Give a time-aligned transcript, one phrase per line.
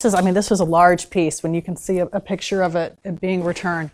[0.00, 2.20] This is, I mean, this was a large piece when you can see a, a
[2.20, 3.90] picture of it being returned.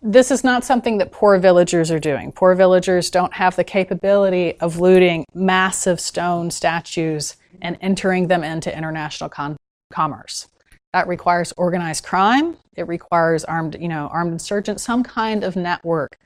[0.00, 2.32] This is not something that poor villagers are doing.
[2.32, 8.74] Poor villagers don't have the capability of looting massive stone statues and entering them into
[8.74, 9.56] international con-
[9.92, 10.48] commerce.
[10.92, 12.56] That requires organized crime.
[12.76, 16.18] It requires armed, you know, armed insurgents, some kind of network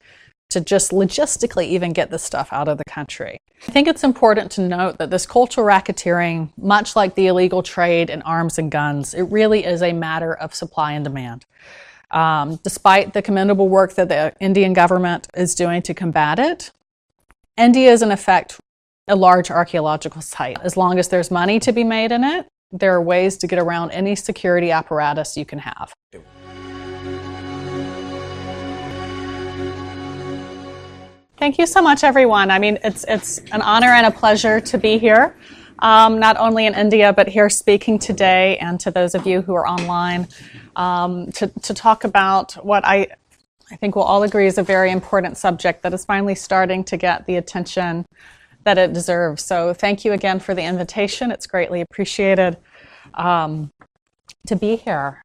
[0.51, 3.39] to just logistically even get this stuff out of the country.
[3.67, 8.11] I think it's important to note that this cultural racketeering, much like the illegal trade
[8.11, 11.45] in arms and guns, it really is a matter of supply and demand.
[12.11, 16.71] Um, despite the commendable work that the Indian government is doing to combat it,
[17.57, 18.59] India is in effect
[19.07, 20.59] a large archaeological site.
[20.63, 23.59] As long as there's money to be made in it, there are ways to get
[23.59, 25.93] around any security apparatus you can have.
[31.41, 32.51] Thank you so much, everyone.
[32.51, 35.35] I mean, it's, it's an honor and a pleasure to be here,
[35.79, 39.55] um, not only in India, but here speaking today, and to those of you who
[39.55, 40.29] are online,
[40.77, 43.07] um, to, to talk about what I,
[43.71, 46.99] I think we'll all agree is a very important subject that is finally starting to
[46.99, 48.05] get the attention
[48.65, 49.43] that it deserves.
[49.43, 51.31] So, thank you again for the invitation.
[51.31, 52.59] It's greatly appreciated
[53.15, 53.71] um,
[54.47, 55.23] to be here.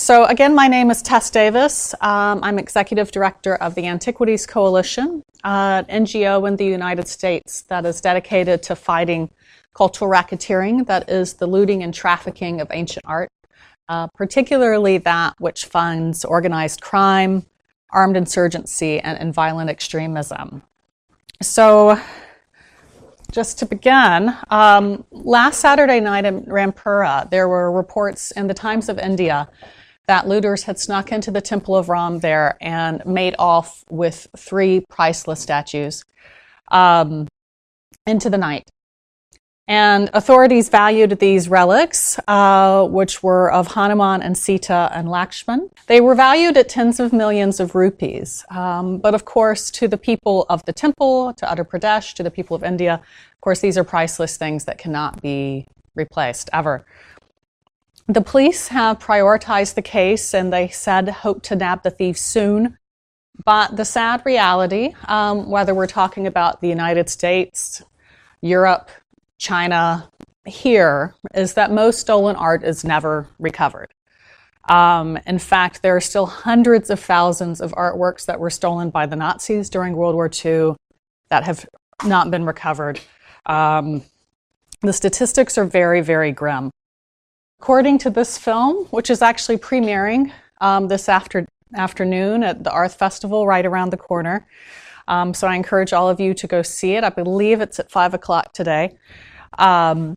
[0.00, 1.92] So, again, my name is Tess Davis.
[2.00, 7.62] Um, I'm executive director of the Antiquities Coalition, uh, an NGO in the United States
[7.62, 9.28] that is dedicated to fighting
[9.74, 13.28] cultural racketeering, that is, the looting and trafficking of ancient art,
[13.88, 17.44] uh, particularly that which funds organized crime,
[17.90, 20.62] armed insurgency, and, and violent extremism.
[21.42, 22.00] So,
[23.32, 28.88] just to begin, um, last Saturday night in Rampura, there were reports in the Times
[28.88, 29.48] of India
[30.08, 34.84] that looters had snuck into the Temple of Ram there and made off with three
[34.88, 36.04] priceless statues
[36.72, 37.28] um,
[38.06, 38.68] into the night.
[39.68, 45.70] And authorities valued these relics, uh, which were of Hanuman and Sita and Lakshman.
[45.88, 48.46] They were valued at tens of millions of rupees.
[48.50, 52.30] Um, but of course, to the people of the temple, to Uttar Pradesh, to the
[52.30, 56.86] people of India, of course, these are priceless things that cannot be replaced ever.
[58.10, 62.78] The police have prioritized the case and they said hope to nab the thieves soon.
[63.44, 67.82] But the sad reality, um, whether we're talking about the United States,
[68.40, 68.90] Europe,
[69.36, 70.10] China,
[70.46, 73.92] here, is that most stolen art is never recovered.
[74.70, 79.04] Um, in fact, there are still hundreds of thousands of artworks that were stolen by
[79.04, 80.76] the Nazis during World War II
[81.28, 81.68] that have
[82.04, 83.00] not been recovered.
[83.44, 84.02] Um,
[84.80, 86.70] the statistics are very, very grim.
[87.60, 90.30] According to this film, which is actually premiering
[90.60, 94.46] um, this after, afternoon at the Arth Festival right around the corner,
[95.08, 97.02] um, so I encourage all of you to go see it.
[97.02, 98.96] I believe it's at 5 o'clock today.
[99.58, 100.16] Um,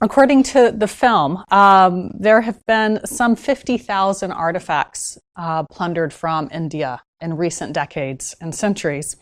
[0.00, 7.02] according to the film, um, there have been some 50,000 artifacts uh, plundered from India
[7.20, 9.16] in recent decades and centuries.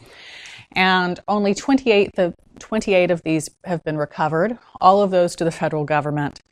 [0.72, 5.50] And only 28 of, 28 of these have been recovered, all of those to the
[5.50, 6.42] federal government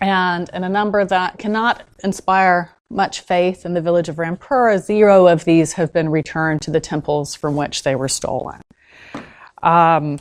[0.00, 4.78] and, in a number that cannot inspire much faith in the village of Rampura.
[4.78, 8.60] Zero of these have been returned to the temples from which they were stolen.
[9.62, 10.20] Um,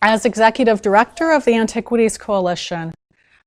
[0.00, 2.94] as executive director of the Antiquities Coalition,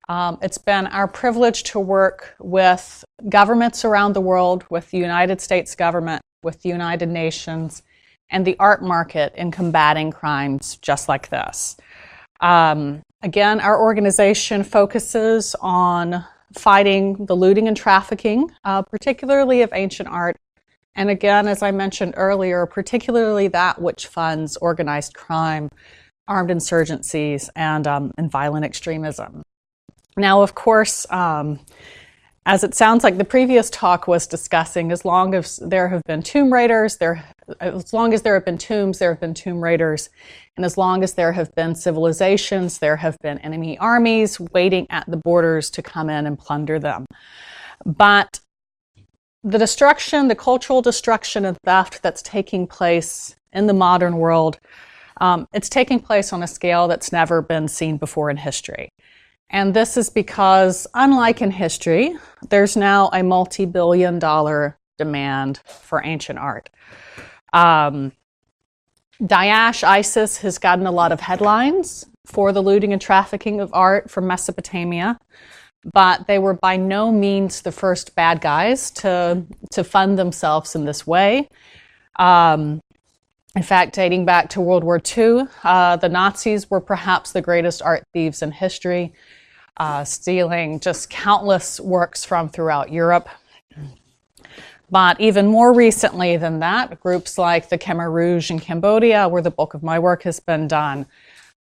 [0.07, 5.41] um, it's been our privilege to work with governments around the world, with the United
[5.41, 7.81] States government, with the United Nations,
[8.29, 11.77] and the art market in combating crimes just like this.
[12.39, 20.09] Um, Again, our organization focuses on fighting the looting and trafficking, uh, particularly of ancient
[20.09, 20.37] art.
[20.95, 25.69] And again, as I mentioned earlier, particularly that which funds organized crime,
[26.27, 29.43] armed insurgencies, and, um, and violent extremism.
[30.17, 31.59] Now, of course, um,
[32.45, 36.21] as it sounds like the previous talk was discussing, as long as there have been
[36.21, 37.25] tomb raiders, there,
[37.59, 40.09] as long as there have been tombs, there have been tomb raiders,
[40.55, 45.05] and as long as there have been civilizations, there have been enemy armies waiting at
[45.07, 47.05] the borders to come in and plunder them.
[47.85, 48.39] But
[49.43, 54.59] the destruction, the cultural destruction and theft that's taking place in the modern world,
[55.21, 58.89] um, it's taking place on a scale that's never been seen before in history.
[59.49, 62.15] And this is because, unlike in history,
[62.49, 66.69] there's now a multi billion dollar demand for ancient art.
[67.55, 68.11] Um,
[69.21, 74.11] Daesh, ISIS, has gotten a lot of headlines for the looting and trafficking of art
[74.11, 75.17] from Mesopotamia,
[75.93, 80.85] but they were by no means the first bad guys to, to fund themselves in
[80.85, 81.47] this way.
[82.17, 82.81] Um,
[83.55, 87.81] In fact, dating back to World War II, uh, the Nazis were perhaps the greatest
[87.81, 89.13] art thieves in history,
[89.77, 93.29] uh, stealing just countless works from throughout Europe.
[94.89, 99.51] But even more recently than that, groups like the Khmer Rouge in Cambodia, where the
[99.51, 101.07] bulk of my work has been done,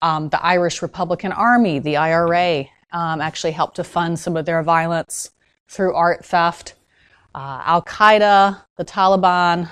[0.01, 4.63] um, the Irish Republican Army, the IRA, um, actually helped to fund some of their
[4.63, 5.31] violence
[5.67, 6.75] through art theft.
[7.35, 9.69] Uh, Al Qaeda, the Taliban,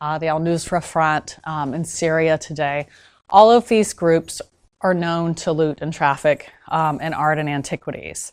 [0.00, 2.86] uh, the Al Nusra Front um, in Syria today,
[3.28, 4.40] all of these groups
[4.80, 8.32] are known to loot and traffic um, in art and antiquities.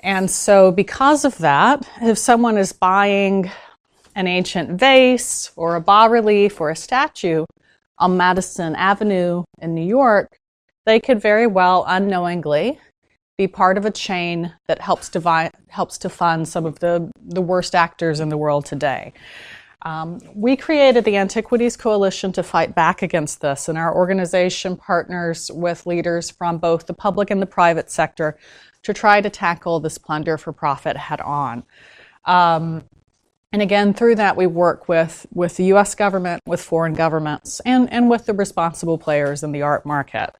[0.00, 3.50] And so, because of that, if someone is buying
[4.14, 7.44] an ancient vase or a bas relief or a statue
[7.98, 10.38] on Madison Avenue in New York,
[10.86, 12.80] they could very well unknowingly
[13.36, 17.40] be part of a chain that helps, divide, helps to fund some of the, the
[17.40, 19.12] worst actors in the world today.
[19.82, 25.50] Um, we created the Antiquities Coalition to fight back against this, and our organization partners
[25.52, 28.36] with leaders from both the public and the private sector
[28.82, 31.62] to try to tackle this plunder for profit head on.
[32.24, 32.84] Um,
[33.52, 37.90] and again, through that, we work with, with the US government, with foreign governments, and,
[37.92, 40.30] and with the responsible players in the art market.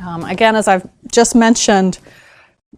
[0.00, 1.98] Um, again, as I've just mentioned,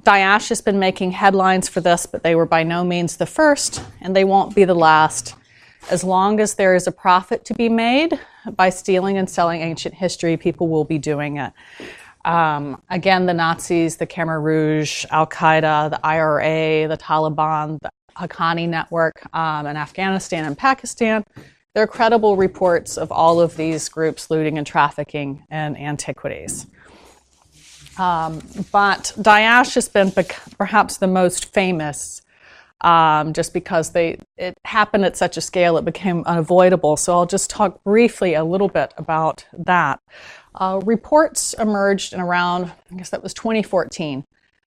[0.03, 3.83] Daesh has been making headlines for this, but they were by no means the first,
[4.01, 5.35] and they won't be the last.
[5.91, 8.19] As long as there is a profit to be made
[8.57, 11.53] by stealing and selling ancient history, people will be doing it.
[12.25, 18.69] Um, again, the Nazis, the Khmer Rouge, Al Qaeda, the IRA, the Taliban, the Haqqani
[18.69, 21.23] network um, in Afghanistan and Pakistan.
[21.75, 26.67] There are credible reports of all of these groups looting and trafficking in antiquities.
[27.99, 28.41] Um,
[28.73, 30.13] but Daesh has been
[30.59, 32.23] perhaps the most famous
[32.83, 36.97] um, just because they it happened at such a scale it became unavoidable.
[36.97, 39.99] So I'll just talk briefly a little bit about that.
[40.55, 44.25] Uh, reports emerged in around, I guess that was 2014,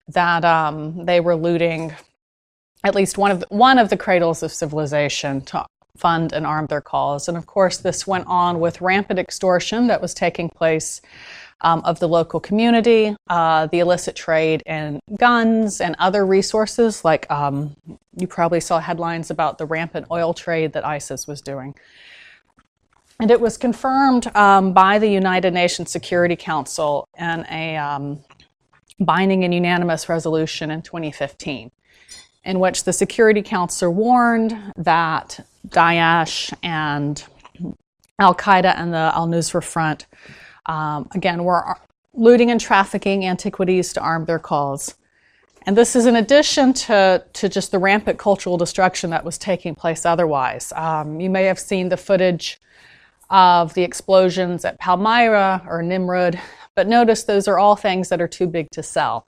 [0.08, 1.94] that um, they were looting
[2.84, 5.66] at least one of the, one of the cradles of civilization to
[5.96, 7.28] fund and arm their cause.
[7.28, 11.00] And of course, this went on with rampant extortion that was taking place
[11.60, 17.30] um, of the local community, uh, the illicit trade in guns and other resources, like
[17.30, 17.74] um,
[18.16, 21.74] you probably saw headlines about the rampant oil trade that ISIS was doing.
[23.20, 28.22] And it was confirmed um, by the United Nations Security Council in a um,
[29.00, 31.72] binding and unanimous resolution in 2015,
[32.44, 37.24] in which the Security Council warned that Daesh and
[38.20, 40.06] Al Qaeda and the Al Nusra Front
[40.68, 41.74] um, again, we're
[42.14, 44.94] looting and trafficking antiquities to arm their cause.
[45.66, 49.74] And this is in addition to, to just the rampant cultural destruction that was taking
[49.74, 50.72] place otherwise.
[50.76, 52.60] Um, you may have seen the footage
[53.30, 56.38] of the explosions at Palmyra or Nimrud,
[56.74, 59.26] but notice those are all things that are too big to sell.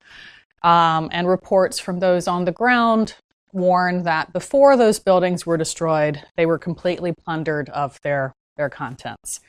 [0.63, 3.15] Um, and reports from those on the ground
[3.53, 9.41] warn that before those buildings were destroyed, they were completely plundered of their, their contents.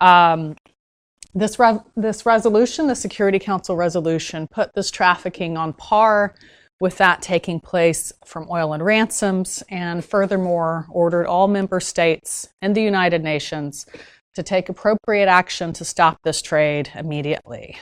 [0.00, 0.56] Um,
[1.34, 6.34] this, re- this resolution, the Security Council resolution, put this trafficking on par
[6.80, 12.74] with that taking place from oil and ransoms, and furthermore ordered all member states and
[12.74, 13.86] the United Nations
[14.34, 17.78] to take appropriate action to stop this trade immediately.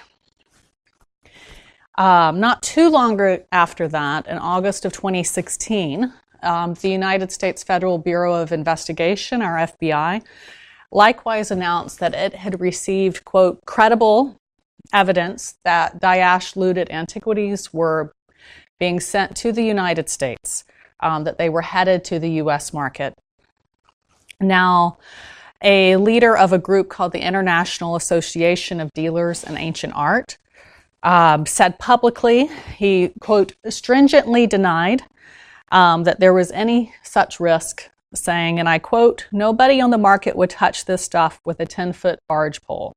[1.99, 3.21] Um, not too long
[3.51, 9.57] after that, in August of 2016, um, the United States Federal Bureau of Investigation, our
[9.57, 10.23] FBI,
[10.93, 14.37] likewise announced that it had received, quote, credible
[14.93, 18.13] evidence that Daesh looted antiquities were
[18.79, 20.65] being sent to the United States,
[21.01, 23.15] um, that they were headed to the US market.
[24.41, 24.99] Now,
[25.63, 30.37] a leader of a group called the International Association of Dealers in Ancient Art
[31.05, 35.03] um, said publicly, he, quote, stringently denied
[35.71, 40.37] um, that there was any such risk saying, and I quote, nobody on the market
[40.37, 42.95] would touch this stuff with a 10 foot barge pole.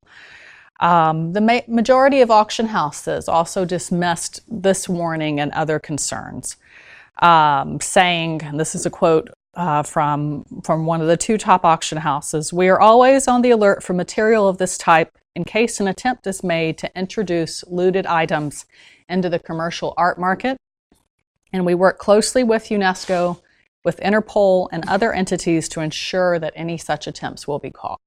[0.79, 6.57] Um, the ma- majority of auction houses also dismissed this warning and other concerns,
[7.21, 11.63] um, saying, and this is a quote uh, from, from one of the two top
[11.63, 15.79] auction houses We are always on the alert for material of this type in case
[15.79, 18.65] an attempt is made to introduce looted items
[19.07, 20.57] into the commercial art market.
[21.53, 23.39] And we work closely with UNESCO
[23.85, 28.01] with Interpol and other entities to ensure that any such attempts will be caught.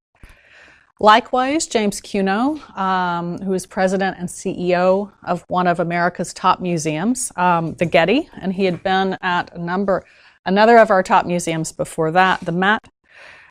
[1.00, 7.30] Likewise, James Cuno, um, who is president and CEO of one of America's top museums,
[7.36, 10.04] um, the Getty, and he had been at a number,
[10.44, 12.80] another of our top museums before that, the Met.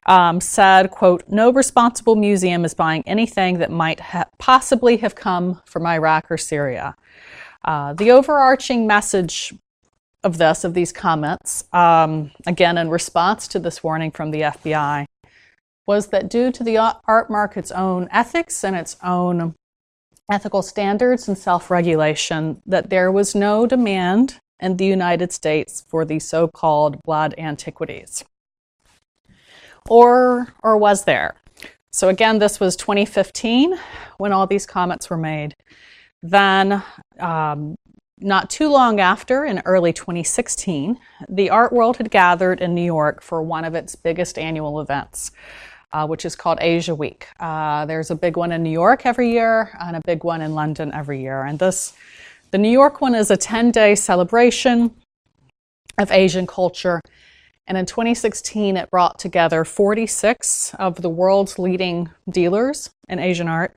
[0.07, 5.61] um, said, quote, no responsible museum is buying anything that might ha- possibly have come
[5.65, 6.95] from Iraq or Syria.
[7.65, 9.53] Uh, the overarching message
[10.27, 15.05] of this, of these comments, um, again in response to this warning from the FBI,
[15.87, 19.55] was that due to the art market's own ethics and its own
[20.29, 26.03] ethical standards and self regulation, that there was no demand in the United States for
[26.03, 28.25] the so called blood antiquities.
[29.89, 31.35] Or, or was there?
[31.93, 33.79] So, again, this was 2015
[34.17, 35.53] when all these comments were made.
[36.21, 36.83] Then,
[37.17, 37.75] um,
[38.19, 43.21] not too long after, in early 2016, the art world had gathered in New York
[43.21, 45.31] for one of its biggest annual events,
[45.93, 47.27] uh, which is called Asia Week.
[47.39, 50.55] Uh, there's a big one in New York every year and a big one in
[50.55, 51.43] London every year.
[51.43, 51.93] And this,
[52.51, 54.95] the New York one is a 10 day celebration
[55.99, 57.01] of Asian culture.
[57.67, 63.75] And in 2016, it brought together 46 of the world's leading dealers in Asian art,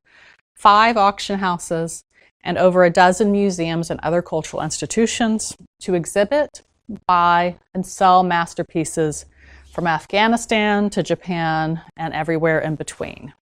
[0.55, 2.05] five auction houses,
[2.45, 6.63] and over a dozen museums and other cultural institutions to exhibit,
[7.07, 9.27] buy, and sell masterpieces
[9.73, 13.33] from Afghanistan to Japan and everywhere in between.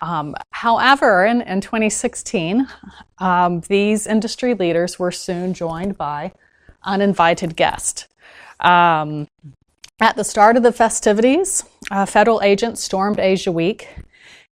[0.00, 2.66] Um, however, in, in 2016,
[3.18, 6.32] um, these industry leaders were soon joined by
[6.84, 8.06] uninvited guests.
[8.60, 9.26] Um,
[10.00, 11.64] at the start of the festivities,
[12.06, 13.88] federal agents stormed Asia Week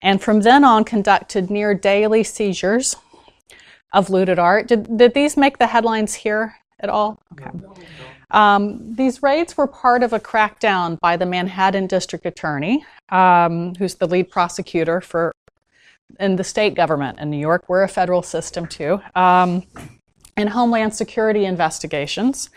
[0.02, 2.97] and from then on conducted near daily seizures
[3.93, 4.69] of looted art.
[4.69, 7.19] Did, did these make the headlines here at all?
[7.33, 7.50] Okay.
[8.31, 13.95] Um, these raids were part of a crackdown by the Manhattan District Attorney, um, who's
[13.95, 15.33] the lead prosecutor for
[16.21, 17.64] in the state government in New York.
[17.69, 19.62] We're a federal system too, um,
[20.37, 22.50] and Homeland Security investigations.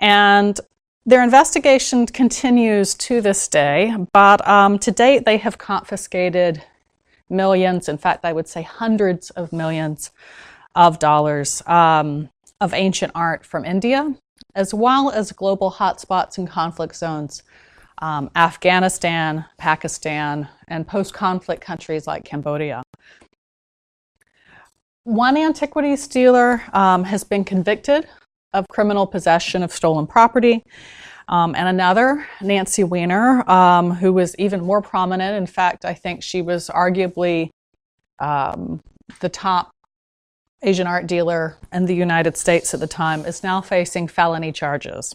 [0.00, 0.58] And
[1.06, 6.62] their investigation continues to this day, but um, to date they have confiscated
[7.28, 10.10] millions, in fact, I would say hundreds of millions
[10.74, 12.30] of dollars um,
[12.60, 14.14] of ancient art from India,
[14.54, 17.42] as well as global hotspots and conflict zones,
[17.98, 22.82] um, Afghanistan, Pakistan, and post conflict countries like Cambodia.
[25.04, 28.08] One antiquities dealer um, has been convicted
[28.54, 30.64] of criminal possession of stolen property.
[31.28, 35.36] Um, and another, Nancy Wiener, um, who was even more prominent.
[35.36, 37.50] In fact, I think she was arguably
[38.18, 38.80] um,
[39.20, 39.70] the top
[40.62, 45.14] Asian art dealer in the United States at the time, is now facing felony charges.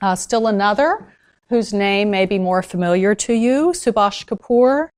[0.00, 1.12] Uh, still another,
[1.48, 4.88] whose name may be more familiar to you, Subhash Kapoor,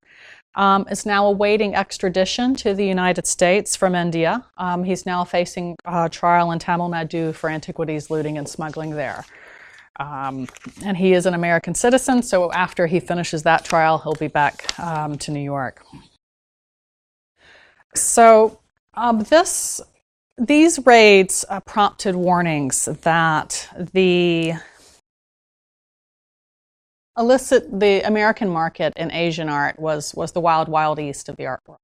[0.54, 4.44] um, is now awaiting extradition to the United States from India.
[4.56, 9.24] Um, he's now facing uh, trial in Tamil Nadu for antiquities looting and smuggling there.
[10.00, 10.46] Um,
[10.84, 14.78] and he is an American citizen, so after he finishes that trial, he'll be back
[14.78, 15.84] um, to New York.
[17.94, 18.60] So
[18.94, 19.80] um, this,
[20.36, 24.54] these raids uh, prompted warnings that the
[27.18, 31.46] illicit, the American market in Asian art was was the wild, wild east of the
[31.46, 31.80] art world.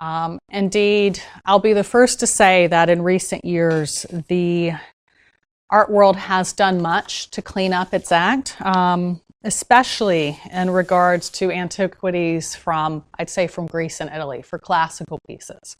[0.00, 4.72] Um, indeed, I'll be the first to say that in recent years, the
[5.70, 11.50] art world has done much to clean up its act, um, especially in regards to
[11.50, 15.76] antiquities from, I'd say, from Greece and Italy for classical pieces,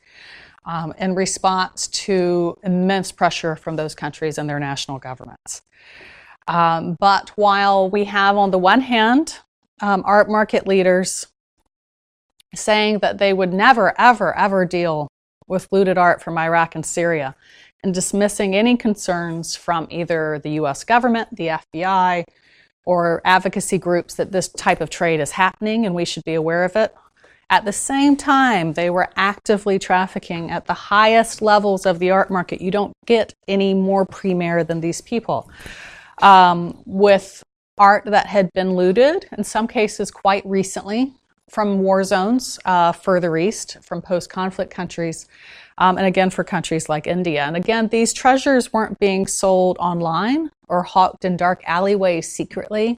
[0.64, 5.62] um, in response to immense pressure from those countries and their national governments.
[6.46, 9.38] Um, but while we have, on the one hand,
[9.80, 11.26] um, art market leaders
[12.54, 15.08] saying that they would never, ever, ever deal
[15.46, 17.34] with looted art from Iraq and Syria,
[17.82, 22.24] and dismissing any concerns from either the US government, the FBI,
[22.86, 26.64] or advocacy groups that this type of trade is happening and we should be aware
[26.64, 26.94] of it.
[27.50, 32.30] At the same time, they were actively trafficking at the highest levels of the art
[32.30, 32.60] market.
[32.60, 35.50] You don't get any more premier than these people.
[36.22, 37.42] Um, with
[37.76, 41.12] art that had been looted, in some cases quite recently,
[41.50, 45.26] from war zones uh, further east, from post conflict countries
[45.78, 47.44] um, and again for countries like India.
[47.44, 52.96] And again, these treasures weren't being sold online or hawked in dark alleyways secretly.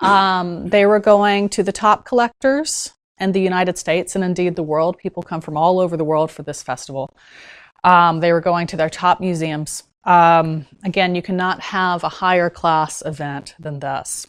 [0.00, 4.62] Um, they were going to the top collectors in the United States and indeed the
[4.62, 4.98] world.
[4.98, 7.08] People come from all over the world for this festival.
[7.84, 9.84] Um, they were going to their top museums.
[10.04, 14.26] Um, again, you cannot have a higher class event than this.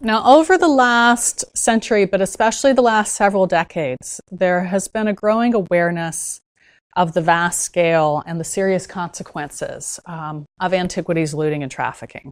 [0.00, 5.14] Now, over the last century, but especially the last several decades, there has been a
[5.14, 6.40] growing awareness
[6.96, 12.30] of the vast scale and the serious consequences um, of antiquities looting and trafficking.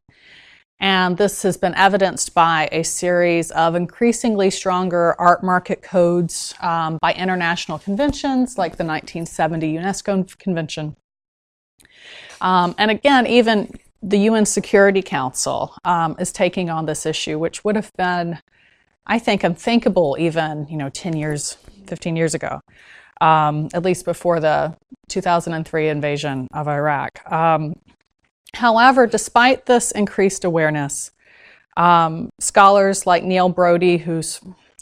[0.80, 6.98] And this has been evidenced by a series of increasingly stronger art market codes um,
[7.00, 10.96] by international conventions like the 1970 UNESCO Convention.
[12.44, 17.64] Um, and again, even the UN Security Council um, is taking on this issue, which
[17.64, 18.38] would have been,
[19.06, 21.56] I think, unthinkable even, you know, 10 years,
[21.88, 22.60] 15 years ago,
[23.20, 24.76] um, at least before the
[25.08, 27.10] 2003 invasion of Iraq.
[27.32, 27.74] Um,
[28.56, 31.10] However, despite this increased awareness,
[31.76, 34.40] um, scholars like Neil Brodie, who's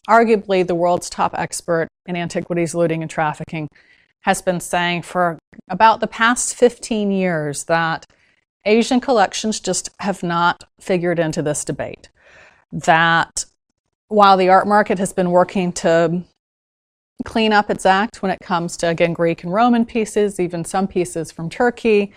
[0.08, 3.68] arguably the world's top expert in antiquities looting and trafficking,
[4.22, 5.38] has been saying for
[5.68, 8.06] about the past 15 years that
[8.64, 12.08] Asian collections just have not figured into this debate.
[12.72, 13.44] That
[14.08, 16.22] while the art market has been working to
[17.24, 20.86] clean up its act when it comes to, again, Greek and Roman pieces, even some
[20.86, 22.12] pieces from Turkey,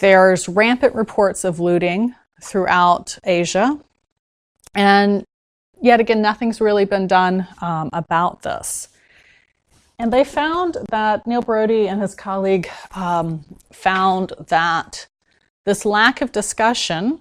[0.00, 3.78] there's rampant reports of looting throughout Asia.
[4.74, 5.24] And
[5.80, 8.88] yet again, nothing's really been done um, about this.
[9.98, 15.06] And they found that Neil Brodie and his colleague um, found that
[15.64, 17.20] this lack of discussion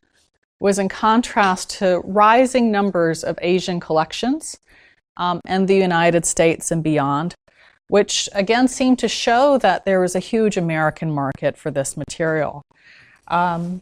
[0.59, 4.57] was in contrast to rising numbers of Asian collections
[5.17, 7.35] um, in the United States and beyond
[7.89, 12.61] which again seemed to show that there was a huge American market for this material.
[13.27, 13.81] Um,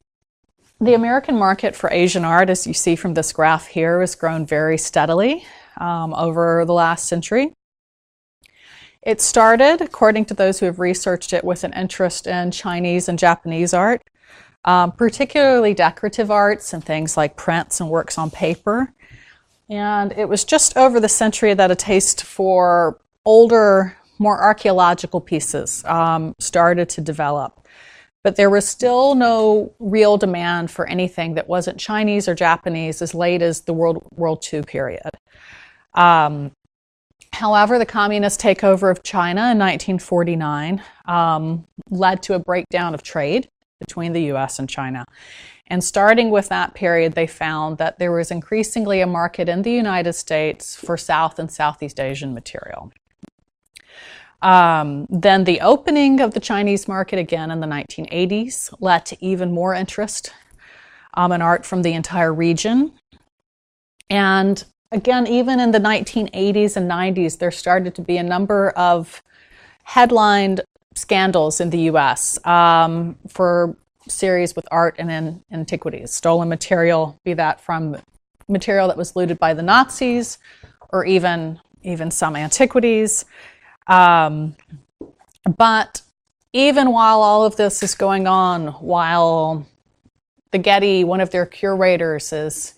[0.79, 4.45] the American market for Asian art, as you see from this graph here, has grown
[4.45, 5.45] very steadily
[5.77, 7.53] um, over the last century.
[9.05, 13.19] It started, according to those who have researched it, with an interest in Chinese and
[13.19, 14.01] Japanese art,
[14.65, 18.91] um, particularly decorative arts and things like prints and works on paper.
[19.69, 25.85] And it was just over the century that a taste for older, more archaeological pieces
[25.85, 27.67] um, started to develop.
[28.23, 33.13] But there was still no real demand for anything that wasn't Chinese or Japanese as
[33.13, 35.11] late as the World War II period.
[35.93, 36.51] Um,
[37.35, 43.47] however, the communist takeover of China in 1949 um, led to a breakdown of trade
[43.79, 45.05] between the US and China.
[45.67, 49.71] And starting with that period, they found that there was increasingly a market in the
[49.71, 52.91] United States for South and Southeast Asian material.
[54.41, 59.51] Um, then the opening of the Chinese market again in the 1980s led to even
[59.51, 60.31] more interest
[61.15, 62.93] um, in art from the entire region.
[64.09, 64.63] And
[64.95, 69.21] again, even in the 1980s and 90s, there started to be a number of
[69.83, 70.61] headlined
[70.95, 73.75] scandals in the US um, for
[74.07, 77.97] series with art and antiquities, stolen material, be that from
[78.47, 80.37] material that was looted by the Nazis
[80.89, 83.25] or even, even some antiquities.
[83.87, 84.55] Um,
[85.57, 86.01] but
[86.53, 89.67] even while all of this is going on, while
[90.51, 92.75] the Getty, one of their curators, is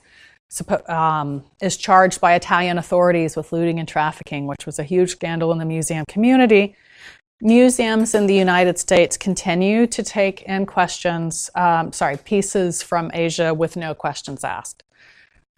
[0.88, 5.52] um, is charged by Italian authorities with looting and trafficking, which was a huge scandal
[5.52, 6.76] in the museum community.
[7.40, 13.54] Museums in the United States continue to take in questions, um, sorry, pieces from Asia
[13.54, 14.84] with no questions asked.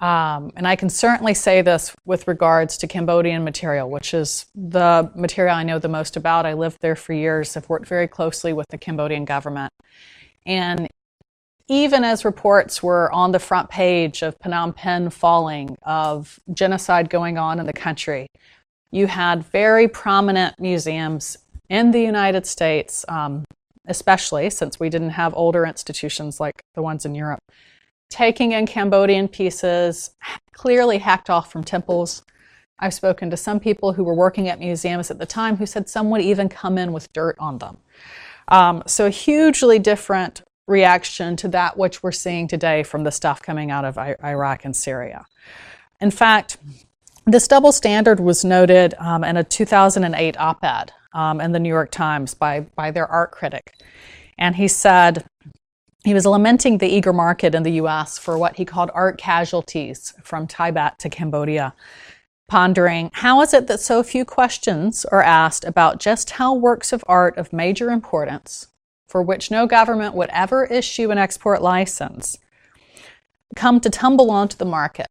[0.01, 5.09] Um, and I can certainly say this with regards to Cambodian material, which is the
[5.15, 6.45] material I know the most about.
[6.45, 7.55] I lived there for years.
[7.55, 9.71] I've worked very closely with the Cambodian government.
[10.45, 10.88] And
[11.69, 17.37] even as reports were on the front page of Phnom Penh falling, of genocide going
[17.37, 18.27] on in the country,
[18.91, 21.37] you had very prominent museums
[21.69, 23.45] in the United States, um,
[23.87, 27.39] especially since we didn't have older institutions like the ones in Europe,
[28.09, 30.15] taking in Cambodian pieces,
[30.51, 32.23] clearly hacked off from temples.
[32.79, 35.87] I've spoken to some people who were working at museums at the time who said
[35.87, 37.77] some would even come in with dirt on them.
[38.47, 43.71] Um, so, hugely different reaction to that which we're seeing today from the stuff coming
[43.71, 45.25] out of I- Iraq and Syria.
[45.99, 46.57] In fact,
[47.25, 51.69] this double standard was noted um, in a 2008 op ed um, in the New
[51.69, 53.73] York Times by, by their art critic.
[54.37, 55.25] And he said,
[56.05, 60.13] he was lamenting the eager market in the US for what he called art casualties
[60.23, 61.73] from Tibet to Cambodia,
[62.47, 67.03] pondering how is it that so few questions are asked about just how works of
[67.07, 68.68] art of major importance,
[69.09, 72.37] for which no government would ever issue an export license,
[73.55, 75.07] come to tumble onto the market?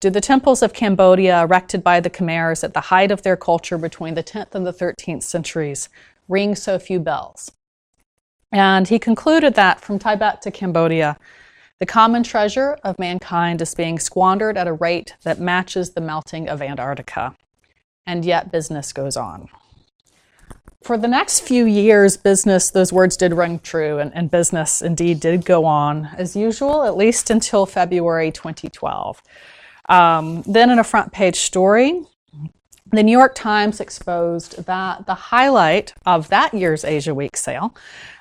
[0.00, 3.78] Do the temples of Cambodia, erected by the Khmers at the height of their culture
[3.78, 5.88] between the 10th and the 13th centuries,
[6.28, 7.50] ring so few bells?
[8.52, 11.16] And he concluded that from Tibet to Cambodia,
[11.80, 16.48] the common treasure of mankind is being squandered at a rate that matches the melting
[16.48, 17.34] of Antarctica.
[18.06, 19.48] And yet business goes on.
[20.84, 25.18] For the next few years, business, those words did ring true, and, and, business indeed
[25.18, 29.22] did go on as usual, at least until February 2012.
[29.88, 32.02] Um, then, in a front page story,
[32.92, 37.74] the New York Times exposed that the highlight of that year's Asia Week sale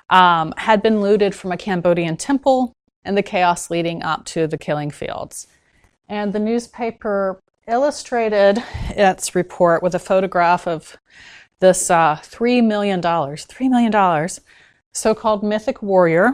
[0.09, 2.73] um, had been looted from a Cambodian temple
[3.03, 5.47] and the chaos leading up to the killing fields.
[6.07, 10.97] And the newspaper illustrated its report with a photograph of
[11.59, 14.29] this uh, $3 million, $3 million
[14.91, 16.33] so called mythic warrior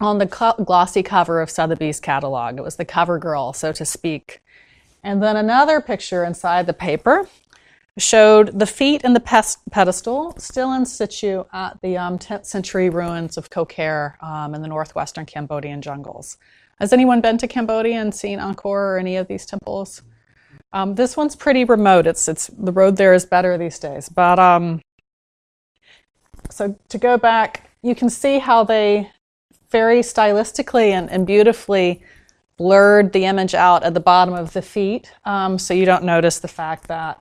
[0.00, 2.58] on the co- glossy cover of Sotheby's catalog.
[2.58, 4.42] It was the cover girl, so to speak.
[5.02, 7.28] And then another picture inside the paper
[7.98, 13.36] showed the feet and the pedestal still in situ at the um, 10th century ruins
[13.36, 16.36] of Koh Ker um, in the northwestern Cambodian jungles.
[16.80, 20.02] Has anyone been to Cambodia and seen Angkor or any of these temples?
[20.74, 22.06] Um, this one's pretty remote.
[22.06, 24.08] It's it's the road there is better these days.
[24.08, 24.82] But um,
[26.50, 29.10] so to go back, you can see how they
[29.70, 32.02] very stylistically and, and beautifully
[32.56, 36.38] blurred the image out at the bottom of the feet, um, so you don't notice
[36.38, 37.20] the fact that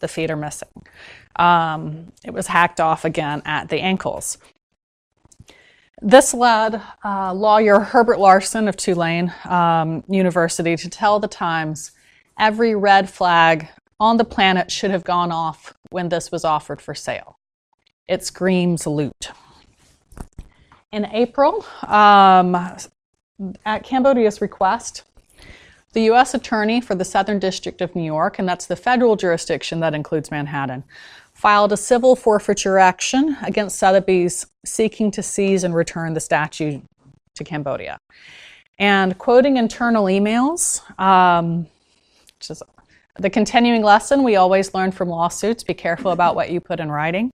[0.00, 0.68] the feet are missing.
[1.36, 4.38] Um, it was hacked off again at the ankles.
[6.02, 11.92] This led uh, lawyer Herbert Larson of Tulane um, University to tell the Times
[12.38, 13.68] every red flag
[14.00, 17.38] on the planet should have gone off when this was offered for sale.
[18.08, 19.30] It screams loot.
[20.92, 22.54] In April, um,
[23.64, 25.04] at Cambodia's request,
[25.92, 26.34] the U.S.
[26.34, 30.30] Attorney for the Southern District of New York, and that's the federal jurisdiction that includes
[30.30, 30.84] Manhattan,
[31.32, 36.80] filed a civil forfeiture action against Sotheby's seeking to seize and return the statue
[37.34, 37.98] to Cambodia.
[38.78, 41.68] And quoting internal emails, um,
[43.18, 46.90] the continuing lesson we always learn from lawsuits be careful about what you put in
[46.90, 47.30] writing.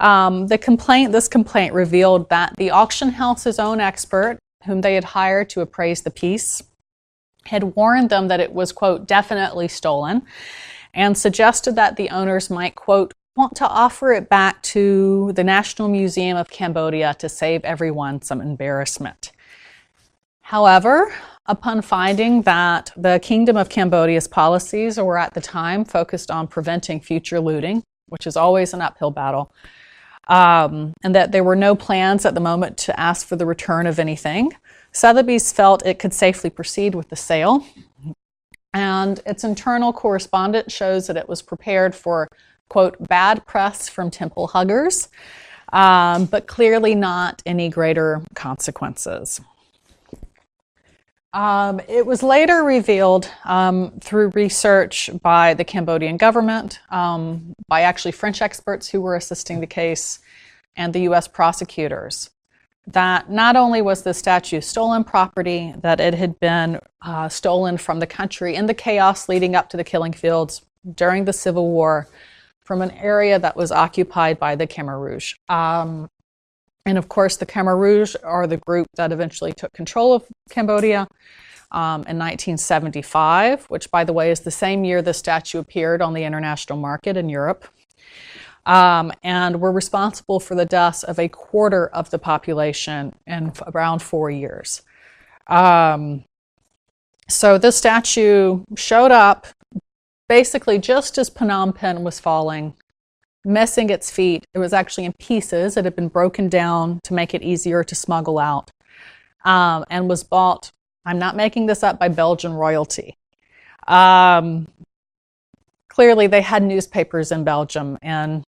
[0.00, 5.04] Um, the complaint, this complaint revealed that the auction house's own expert, whom they had
[5.04, 6.62] hired to appraise the piece,
[7.46, 10.22] had warned them that it was, quote, definitely stolen,
[10.94, 15.88] and suggested that the owners might, quote, want to offer it back to the National
[15.88, 19.32] Museum of Cambodia to save everyone some embarrassment.
[20.42, 21.12] However,
[21.46, 27.00] upon finding that the Kingdom of Cambodia's policies were at the time focused on preventing
[27.00, 29.52] future looting, which is always an uphill battle,
[30.28, 33.86] um, and that there were no plans at the moment to ask for the return
[33.86, 34.52] of anything,
[34.94, 37.66] Sotheby's felt it could safely proceed with the sale.
[38.72, 42.28] And its internal correspondence shows that it was prepared for,
[42.68, 45.08] quote, bad press from temple huggers,
[45.72, 49.40] um, but clearly not any greater consequences.
[51.34, 58.12] Um, it was later revealed um, through research by the Cambodian government, um, by actually
[58.12, 60.20] French experts who were assisting the case,
[60.76, 62.30] and the US prosecutors,
[62.86, 67.98] that not only was the statue stolen property, that it had been uh, stolen from
[67.98, 70.62] the country in the chaos leading up to the killing fields
[70.94, 72.06] during the Civil War
[72.60, 75.34] from an area that was occupied by the Khmer Rouge.
[75.48, 76.08] Um,
[76.86, 81.08] and of course, the Khmer Rouge are the group that eventually took control of Cambodia
[81.70, 86.12] um, in 1975, which, by the way, is the same year the statue appeared on
[86.12, 87.66] the international market in Europe.
[88.66, 94.00] Um, and were responsible for the deaths of a quarter of the population in around
[94.00, 94.80] four years.
[95.48, 96.24] Um,
[97.28, 99.46] so this statue showed up
[100.30, 102.74] basically just as Phnom Penh was falling
[103.44, 104.46] missing its feet.
[104.54, 105.76] It was actually in pieces.
[105.76, 108.70] It had been broken down to make it easier to smuggle out
[109.44, 110.72] um, and was bought,
[111.04, 113.16] I'm not making this up, by Belgian royalty.
[113.86, 114.66] Um,
[115.88, 117.98] clearly, they had newspapers in Belgium.
[118.00, 118.42] And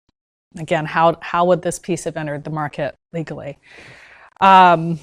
[0.58, 3.58] again, how, how would this piece have entered the market legally?
[4.40, 5.00] Um,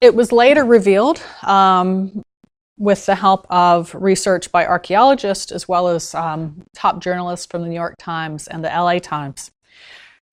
[0.00, 2.22] it was later revealed um,
[2.76, 7.68] with the help of research by archaeologists as well as um, top journalists from the
[7.68, 9.52] New York Times and the LA Times,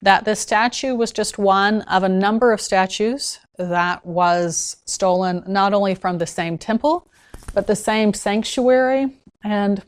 [0.01, 5.73] that this statue was just one of a number of statues that was stolen not
[5.73, 7.07] only from the same temple,
[7.53, 9.15] but the same sanctuary.
[9.43, 9.83] And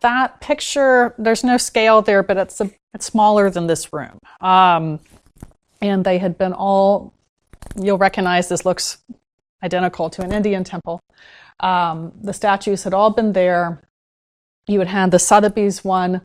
[0.00, 4.18] that picture, there's no scale there, but it's, a, it's smaller than this room.
[4.40, 5.00] Um,
[5.80, 7.12] and they had been all,
[7.80, 8.98] you'll recognize this looks
[9.62, 11.00] identical to an Indian temple.
[11.60, 13.82] Um, the statues had all been there.
[14.66, 16.22] You had had the Sotheby's one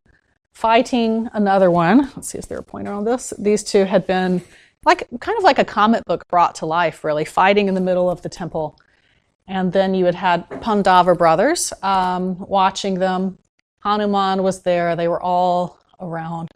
[0.54, 2.12] fighting another one.
[2.15, 3.34] Let's see, is there a pointer on this?
[3.38, 4.41] These two had been
[4.86, 8.10] like kind of like a comic book brought to life, really, fighting in the middle
[8.10, 8.80] of the temple.
[9.48, 13.38] And then you had had Pandava brothers um, watching them.
[13.80, 14.96] Hanuman was there.
[14.96, 16.50] They were all around.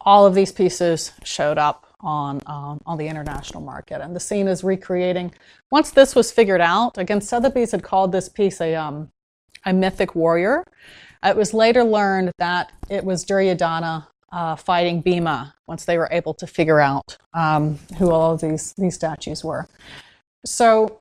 [0.00, 4.48] All of these pieces showed up on um, on the international market, and the scene
[4.48, 5.32] is recreating.
[5.70, 9.10] Once this was figured out, again, Sotheby's had called this piece a um,
[9.64, 10.64] a mythic warrior.
[11.24, 16.34] It was later learned that it was Duryodhana uh, fighting Bhima once they were able
[16.34, 19.68] to figure out um, who all of these these statues were.
[20.44, 21.00] So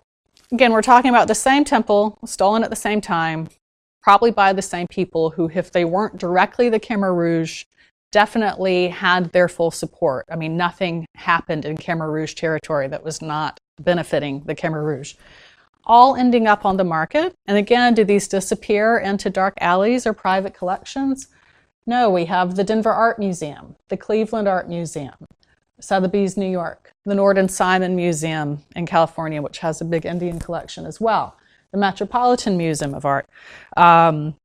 [0.52, 3.50] again, we're talking about the same temple stolen at the same time,
[4.04, 7.66] probably by the same people who, if they weren't directly the Khmer Rouge,
[8.12, 10.26] definitely had their full support.
[10.30, 15.16] I mean, nothing happened in Khmer Rouge territory that was not benefiting the Khmer Rouge.
[15.86, 17.34] All ending up on the market.
[17.48, 21.28] And again, do these disappear into dark alleys or private collections?
[21.88, 25.16] No, we have the Denver Art Museum, the Cleveland Art Museum,
[25.80, 30.86] Sotheby's New York, the Norton Simon Museum in California, which has a big Indian collection
[30.86, 31.36] as well,
[31.72, 33.28] the Metropolitan Museum of Art.
[33.76, 34.36] Um,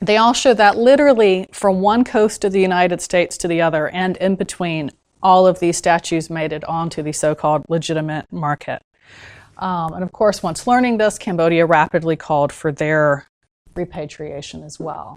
[0.00, 3.88] they all show that literally from one coast of the United States to the other
[3.88, 4.90] and in between,
[5.22, 8.80] all of these statues made it onto the so called legitimate market.
[9.58, 13.26] Um, and of course, once learning this, Cambodia rapidly called for their
[13.74, 15.16] repatriation as well.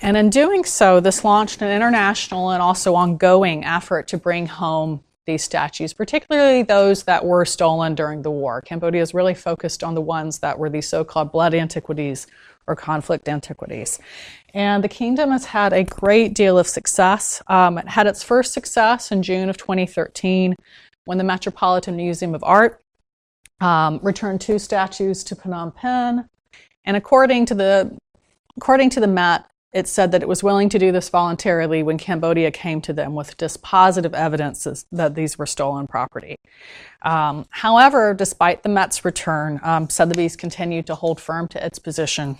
[0.00, 5.02] And in doing so, this launched an international and also ongoing effort to bring home
[5.26, 8.60] these statues, particularly those that were stolen during the war.
[8.62, 12.26] Cambodia is really focused on the ones that were the so called blood antiquities
[12.66, 13.98] or conflict antiquities.
[14.52, 17.42] And the kingdom has had a great deal of success.
[17.48, 20.54] Um, it had its first success in June of 2013
[21.04, 22.80] when the Metropolitan Museum of Art
[23.60, 26.28] um, returned two statues to Phnom Penh.
[26.84, 27.96] And according to the
[28.56, 31.98] according to the Met, it said that it was willing to do this voluntarily when
[31.98, 36.36] Cambodia came to them with dispositive evidences that these were stolen property.
[37.02, 42.38] Um, however, despite the Met's return, um, Sotheby's continued to hold firm to its position,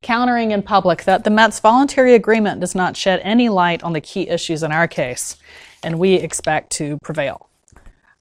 [0.00, 4.00] countering in public that the Met's voluntary agreement does not shed any light on the
[4.00, 5.36] key issues in our case,
[5.82, 7.48] and we expect to prevail.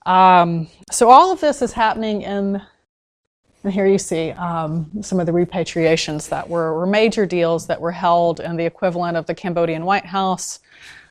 [0.05, 2.61] Um, so all of this is happening in
[3.63, 7.79] and here you see um, some of the repatriations that were, were, major deals that
[7.79, 10.59] were held in the equivalent of the Cambodian White House.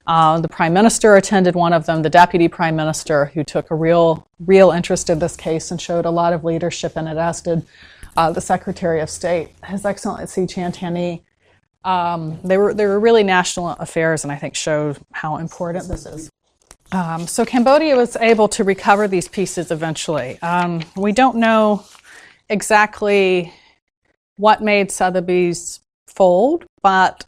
[0.06, 3.74] Uh, the prime minister attended one of them, the deputy prime minister, who took a
[3.74, 7.40] real, real interest in this case and showed a lot of leadership in it, as
[7.40, 7.64] did
[8.16, 11.22] uh, the Secretary of State, His Excellency Chan Tani.
[11.84, 16.06] Um, they were they were really national affairs, and I think showed how important this
[16.06, 16.30] is.
[16.92, 20.40] Um, so Cambodia was able to recover these pieces eventually.
[20.42, 21.84] Um, we don't know
[22.48, 23.52] exactly
[24.36, 27.24] what made Sotheby's fold, but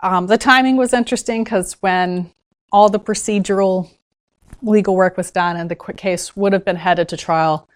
[0.00, 2.32] um, the timing was interesting because when
[2.72, 3.88] all the procedural
[4.62, 7.68] legal work was done and the case would have been headed to trial,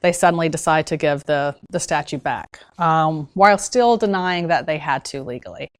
[0.00, 4.78] they suddenly decide to give the, the statue back um, while still denying that they
[4.78, 5.70] had to legally.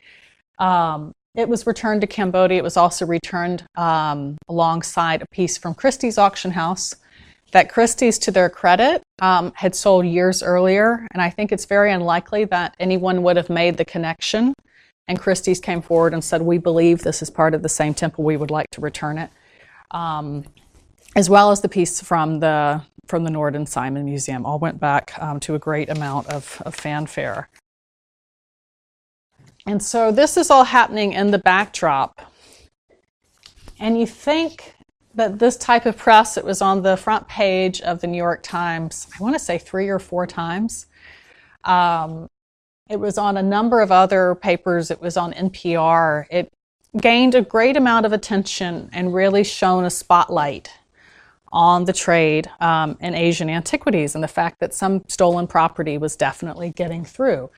[0.59, 2.59] Um, it was returned to Cambodia.
[2.59, 6.97] It was also returned um, alongside a piece from Christie's auction house
[7.53, 11.93] that Christie's, to their credit, um, had sold years earlier, and I think it's very
[11.93, 14.53] unlikely that anyone would have made the connection.
[15.07, 18.25] And Christie's came forward and said, "We believe this is part of the same temple.
[18.25, 19.31] We would like to return it,"
[19.93, 20.45] um,
[21.17, 24.45] as well as the piece from the from the Norton Simon Museum.
[24.45, 27.49] All went back um, to a great amount of, of fanfare.
[29.67, 32.21] And so this is all happening in the backdrop.
[33.81, 34.75] And you think
[35.15, 38.43] that this type of press, it was on the front page of the New York
[38.43, 40.87] Times, I want to say three or four times.
[41.65, 42.29] Um,
[42.89, 44.91] it was on a number of other papers.
[44.91, 46.27] It was on NPR.
[46.31, 46.53] It
[47.01, 50.73] gained a great amount of attention and really shone a spotlight
[51.53, 56.17] on the trade um, in Asian antiquities and the fact that some stolen property was
[56.17, 57.51] definitely getting through.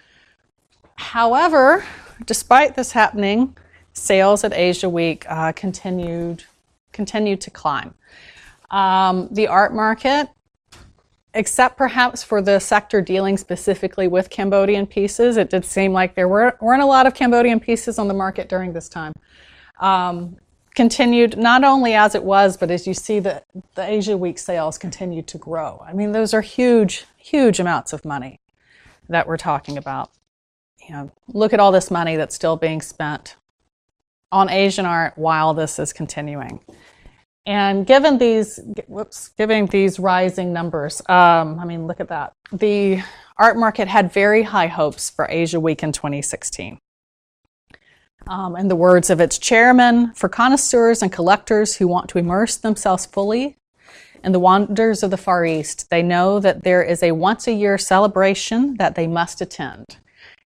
[0.96, 1.84] However,
[2.26, 3.56] despite this happening,
[3.92, 6.44] sales at Asia Week uh, continued
[6.92, 7.94] continued to climb.
[8.70, 10.28] Um, the art market,
[11.34, 16.28] except perhaps for the sector dealing specifically with Cambodian pieces, it did seem like there
[16.28, 19.12] were, weren't a lot of Cambodian pieces on the market during this time.
[19.80, 20.36] Um,
[20.74, 23.42] continued not only as it was, but as you see the,
[23.74, 25.82] the Asia Week sales continued to grow.
[25.86, 28.40] I mean, those are huge, huge amounts of money
[29.08, 30.10] that we're talking about.
[30.86, 33.36] You know, look at all this money that's still being spent
[34.32, 36.60] on Asian art while this is continuing.
[37.46, 42.32] And given these, whoops, given these rising numbers, um, I mean, look at that.
[42.52, 43.02] The
[43.38, 46.78] art market had very high hopes for Asia Week in 2016.
[48.30, 52.56] Um, in the words of its chairman, for connoisseurs and collectors who want to immerse
[52.56, 53.56] themselves fully
[54.22, 57.52] in the wonders of the Far East, they know that there is a once a
[57.52, 59.96] year celebration that they must attend.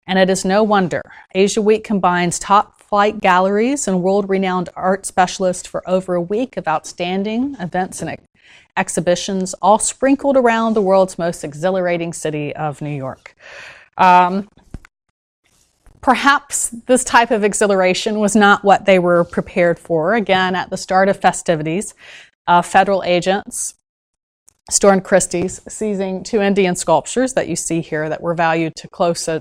[0.07, 1.03] And it is no wonder.
[1.35, 6.57] Asia Week combines top flight galleries and world renowned art specialists for over a week
[6.57, 8.25] of outstanding events and ex-
[8.79, 13.37] exhibitions, all sprinkled around the world's most exhilarating city of New York.
[13.99, 14.49] Um,
[16.05, 20.13] perhaps this type of exhilaration was not what they were prepared for.
[20.13, 21.95] Again, at the start of festivities,
[22.47, 23.77] uh, federal agents
[24.71, 29.25] stormed Christie's, seizing two Indian sculptures that you see here that were valued to close
[29.25, 29.41] to,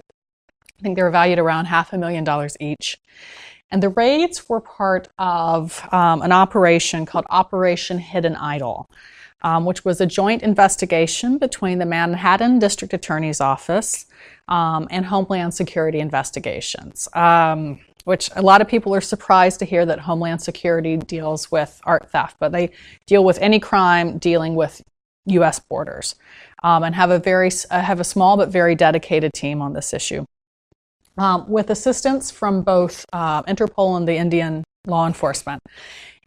[0.80, 2.98] I think they were valued around half a million dollars each.
[3.70, 8.90] And the raids were part of um, an operation called Operation Hidden Idol,
[9.44, 14.06] um, which was a joint investigation between the Manhattan District Attorney's Office
[14.48, 17.08] um, and Homeland Security Investigations.
[17.14, 21.80] Um, which a lot of people are surprised to hear that Homeland Security deals with
[21.86, 22.72] art theft, but they
[23.06, 24.82] deal with any crime dealing with
[25.28, 25.60] U.S.
[25.60, 26.16] borders,
[26.64, 29.94] um, and have a very uh, have a small but very dedicated team on this
[29.94, 30.26] issue,
[31.18, 35.64] um, with assistance from both uh, Interpol and the Indian law enforcement.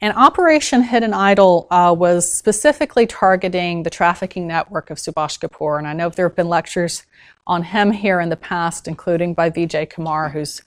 [0.00, 5.86] And Operation Hidden Idol uh, was specifically targeting the trafficking network of Subhash Kapoor, and
[5.86, 7.04] I know there have been lectures
[7.46, 10.62] on him here in the past, including by Vijay Kumar, who's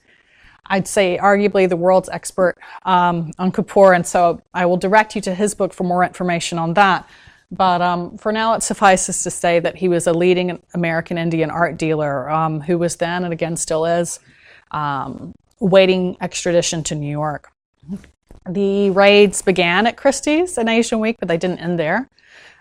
[0.66, 5.22] I'd say arguably the world's expert um, on Kapoor, and so I will direct you
[5.22, 7.08] to his book for more information on that.
[7.50, 11.50] But um, for now, it suffices to say that he was a leading American Indian
[11.50, 14.20] art dealer um, who was then and again still is
[14.70, 17.49] um, waiting extradition to New York.
[18.48, 22.08] The raids began at Christie's in Asian Week, but they didn't end there.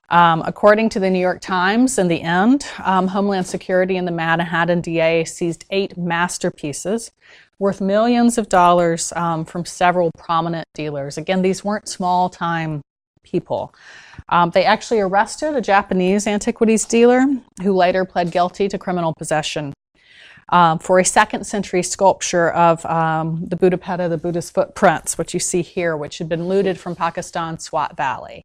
[0.09, 4.11] Um, according to the New York Times, in the end, um, Homeland Security and the
[4.11, 7.11] Manhattan DA seized eight masterpieces
[7.59, 11.17] worth millions of dollars um, from several prominent dealers.
[11.17, 12.81] Again, these weren't small time
[13.23, 13.73] people.
[14.29, 17.25] Um, they actually arrested a Japanese antiquities dealer
[17.61, 19.73] who later pled guilty to criminal possession
[20.49, 25.39] um, for a second century sculpture of um, the Buddhapada, the Buddha's footprints, which you
[25.39, 28.43] see here, which had been looted from Pakistan's Swat Valley.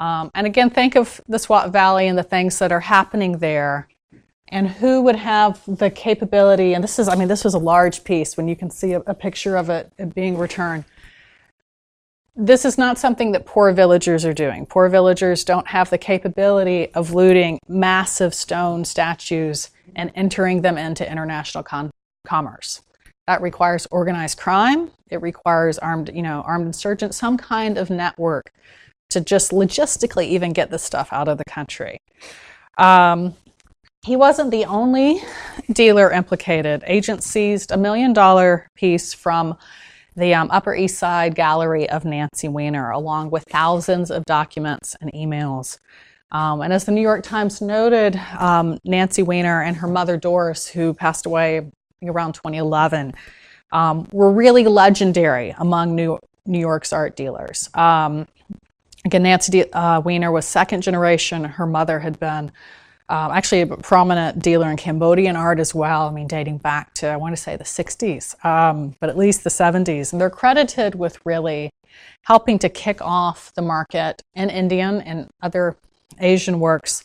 [0.00, 3.88] Um, and again, think of the Swat Valley and the things that are happening there
[4.50, 8.02] and who would have the capability and this is i mean this was a large
[8.02, 10.86] piece when you can see a, a picture of it being returned
[12.40, 14.64] this is not something that poor villagers are doing.
[14.64, 21.10] Poor villagers don't have the capability of looting massive stone statues and entering them into
[21.10, 21.90] international con-
[22.26, 22.82] commerce.
[23.26, 24.90] That requires organized crime.
[25.10, 28.50] It requires armed, you know, armed insurgents, some kind of network
[29.10, 31.98] to just logistically even get this stuff out of the country.
[32.76, 33.34] Um,
[34.04, 35.20] he wasn't the only
[35.72, 36.84] dealer implicated.
[36.86, 39.56] Agents seized a million dollar piece from
[40.16, 45.12] the um, Upper East Side Gallery of Nancy Wiener, along with thousands of documents and
[45.12, 45.78] emails.
[46.30, 50.68] Um, and as the New York Times noted, um, Nancy Wiener and her mother Doris,
[50.68, 51.70] who passed away
[52.02, 53.14] around 2011,
[53.72, 57.70] um, were really legendary among New, New York's art dealers.
[57.74, 58.26] Um,
[59.04, 61.44] again, Nancy uh, Wiener was second generation.
[61.44, 62.52] Her mother had been
[63.10, 66.08] um, actually a prominent dealer in Cambodian art as well.
[66.08, 69.44] I mean, dating back to, I want to say the 60s, um, but at least
[69.44, 70.12] the 70s.
[70.12, 71.70] And they're credited with really
[72.24, 75.76] helping to kick off the market in Indian and other
[76.20, 77.04] Asian works.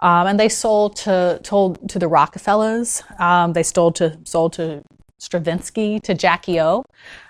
[0.00, 3.02] Um, and they sold to, told to the Rockefellers.
[3.18, 4.82] Um, they sold to, sold to
[5.18, 6.84] Stravinsky, to Jackie O,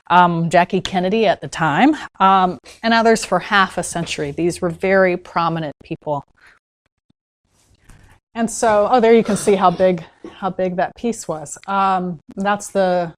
[0.09, 4.33] um, Jackie Kennedy at the time, um, and others for half a century.
[4.33, 6.25] These were very prominent people
[8.39, 11.59] and so, oh, there you can see how big how big that piece was.
[11.67, 13.13] Um, that's the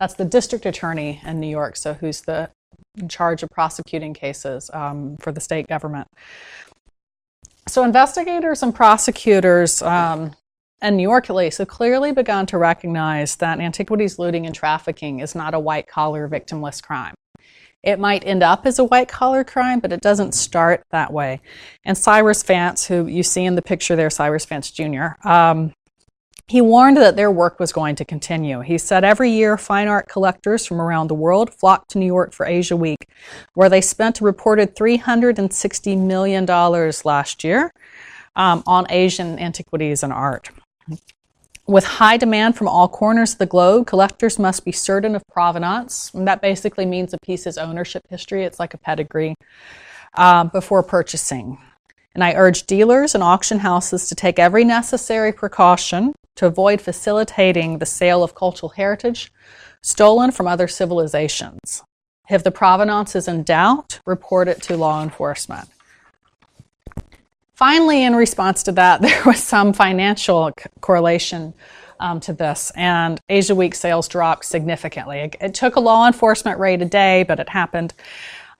[0.00, 2.50] that's the district attorney in New York, so who's the
[2.96, 6.08] in charge of prosecuting cases um, for the state government.
[7.68, 10.32] So investigators and prosecutors um,
[10.80, 15.20] in New York, at least, have clearly begun to recognize that antiquities looting and trafficking
[15.20, 17.14] is not a white collar victimless crime.
[17.82, 21.40] It might end up as a white collar crime, but it doesn't start that way.
[21.84, 25.72] And Cyrus Vance, who you see in the picture there, Cyrus Vance Jr., um,
[26.48, 28.60] he warned that their work was going to continue.
[28.60, 32.32] He said every year, fine art collectors from around the world flocked to New York
[32.32, 33.08] for Asia Week,
[33.54, 36.46] where they spent a reported $360 million
[37.04, 37.72] last year
[38.36, 40.50] um, on Asian antiquities and art.
[41.66, 46.14] With high demand from all corners of the globe, collectors must be certain of provenance.
[46.14, 48.44] And that basically means a piece's ownership history.
[48.44, 49.34] It's like a pedigree
[50.14, 51.58] uh, before purchasing.
[52.16, 57.76] And I urge dealers and auction houses to take every necessary precaution to avoid facilitating
[57.76, 59.30] the sale of cultural heritage
[59.82, 61.82] stolen from other civilizations.
[62.30, 65.68] If the provenance is in doubt, report it to law enforcement.
[67.52, 71.52] Finally, in response to that, there was some financial c- correlation
[72.00, 75.18] um, to this, and Asia Week sales dropped significantly.
[75.18, 77.92] It, it, took a law enforcement raid a day, but it happened.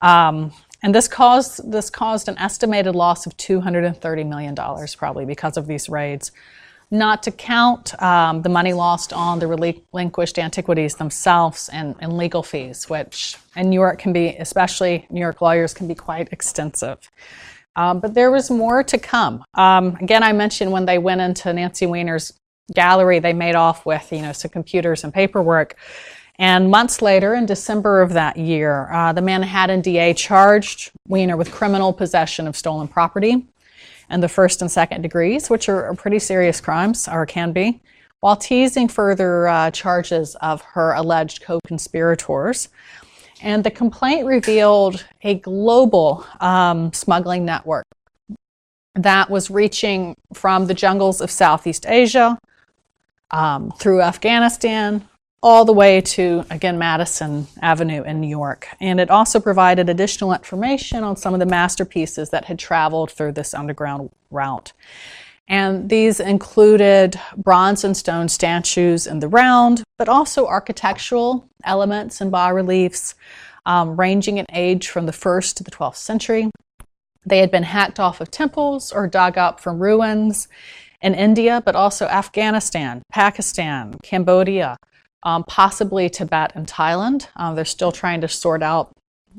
[0.03, 0.53] Um,
[0.87, 5.67] and this caused this caused an estimated loss of 230 million dollars, probably because of
[5.67, 6.31] these raids.
[6.93, 12.45] Not to count um, the money lost on the relinquished antiquities themselves and, and legal
[12.45, 16.99] fees, which in New York can be, especially New York lawyers, can be quite extensive.
[17.75, 19.45] Um, but there was more to come.
[19.55, 22.33] Um, again, I mentioned when they went into Nancy Wiener's
[22.73, 25.75] gallery, they made off with you know some computers and paperwork.
[26.39, 31.51] And months later, in December of that year, uh, the Manhattan DA charged Wiener with
[31.51, 33.47] criminal possession of stolen property
[34.11, 37.81] and the first and second degrees, which are, pretty serious crimes, or can be,
[38.21, 42.69] while teasing further uh, charges of her alleged co conspirators.
[43.43, 47.85] And the complaint revealed a global um, smuggling network
[48.95, 52.39] that was reaching from the jungles of Southeast Asia
[53.31, 55.07] um, through Afghanistan,
[55.47, 58.67] all the way to, again, Madison Avenue in New York.
[58.81, 63.31] And it also provided additional information on some of the masterpieces that had traveled through
[63.31, 64.73] this underground route.
[65.47, 72.33] And these included bronze and stone statues in the round, but also architectural elements and
[72.33, 73.15] bas reliefs
[73.67, 76.51] um, ranging in age from the 1st to the 12th century.
[77.25, 80.49] They had been hacked off of temples or dug up from ruins
[81.01, 84.77] in India, but also Afghanistan, Pakistan, Cambodia,
[85.27, 87.27] um, possibly Tibet and Thailand.
[87.35, 88.93] Um, they're still trying to sort out.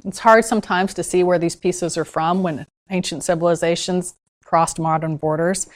[0.03, 5.15] It's hard sometimes to see where these pieces are from when ancient civilizations crossed modern
[5.15, 5.67] borders.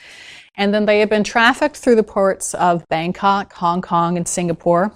[0.55, 4.91] And then they have been trafficked through the ports of Bangkok, Hong Kong, and Singapore.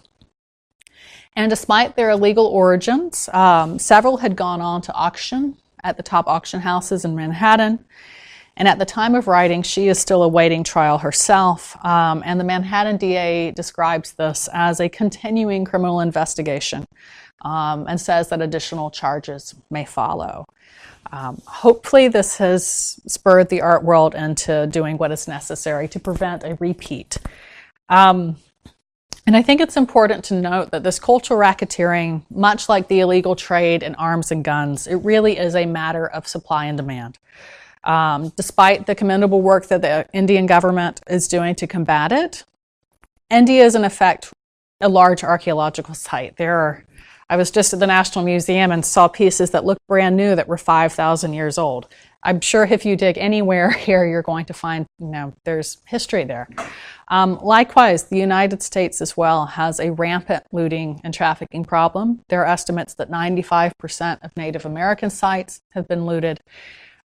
[1.38, 5.56] And despite their illegal origins, um, several had gone on to auction
[5.86, 7.86] at the top auction houses in Manhattan.
[8.58, 11.78] And at the time of writing, she is still awaiting trial herself.
[11.86, 16.88] Um, and the Manhattan DA describes this as a continuing criminal investigation
[17.42, 20.46] um, and says that additional charges may follow.
[21.12, 26.44] Um, hopefully, this has spurred the art world into doing what is necessary to prevent
[26.44, 27.18] a repeat.
[27.90, 28.38] Um,
[29.28, 33.36] and I think it's important to note that this cultural racketeering, much like the illegal
[33.36, 37.18] trade in arms and guns, it really is a matter of supply and demand.
[37.86, 42.44] Um, despite the commendable work that the Indian government is doing to combat it,
[43.30, 44.34] India is in effect
[44.82, 46.38] a large archaeological site.
[46.38, 46.84] There are,
[47.30, 50.48] I was just at the National Museum and saw pieces that looked brand new that
[50.48, 51.88] were 5,000 years old.
[52.24, 56.24] I'm sure if you dig anywhere here, you're going to find, you know, there's history
[56.24, 56.50] there.
[57.08, 62.22] Um, likewise, the United States as well has a rampant looting and trafficking problem.
[62.30, 66.42] There are estimates that 95% of Native American sites have been looted.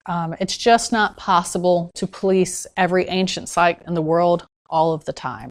[0.06, 5.04] Um, it's just not possible to police every ancient site in the world all of
[5.04, 5.50] the time.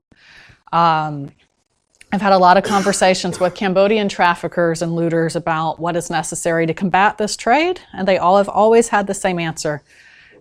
[0.71, 1.31] Um,
[2.11, 6.65] I've had a lot of conversations with Cambodian traffickers and looters about what is necessary
[6.65, 9.83] to combat this trade, and they all have always had the same answer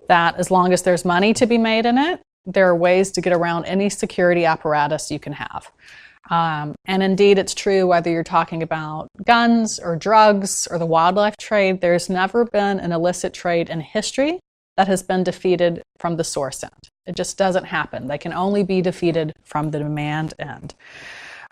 [0.08, 3.20] that as long as there's money to be made in it, there are ways to
[3.20, 5.70] get around any security apparatus you can have.
[6.30, 11.36] Um, and indeed, it's true whether you're talking about guns or drugs or the wildlife
[11.36, 14.40] trade, there's never been an illicit trade in history
[14.76, 16.88] that has been defeated from the source end.
[17.06, 18.06] It just doesn't happen.
[18.06, 20.74] They can only be defeated from the demand end.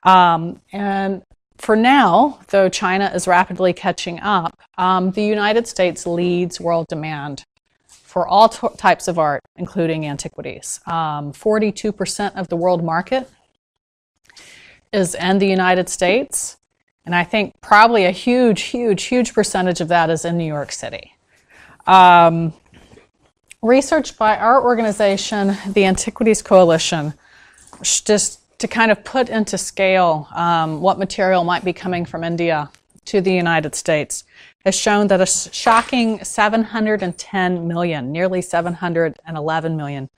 [0.05, 1.23] Um, and
[1.57, 7.45] for now, though China is rapidly catching up, um, the United States leads world demand
[7.89, 10.81] for all t- types of art, including antiquities.
[10.87, 13.29] 42% um, of the world market
[14.97, 16.57] is in the United States.
[17.05, 20.73] And I think probably a huge, huge, huge percentage of that is in New York
[20.73, 21.15] City.
[21.87, 22.53] Um,
[23.63, 27.15] research by our organization, the Antiquities Coalition,
[27.83, 32.71] just to kind of put into scale um, what material might be coming from India
[33.05, 34.25] to the United States,
[34.65, 40.09] has shown that a shocking 710 million, nearly 711 million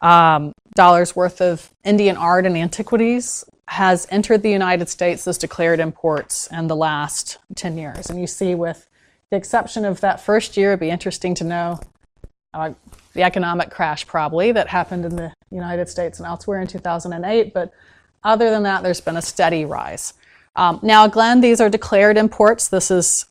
[0.00, 5.78] um, dollars worth of Indian art and antiquities has entered the United States as declared
[5.78, 8.10] imports in the last 10 years.
[8.10, 8.88] And you see, with
[9.30, 11.78] the exception of that first year, it'd be interesting to know
[12.52, 12.72] uh,
[13.12, 17.54] the economic crash probably that happened in the United States and elsewhere in 2008.
[17.54, 17.72] But
[18.24, 20.14] other than that, there's been a steady rise.
[20.56, 22.66] Um, now, Glenn, these are declared imports.
[22.66, 23.26] This is,